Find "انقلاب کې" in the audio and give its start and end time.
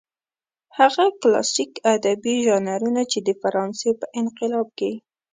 4.21-4.91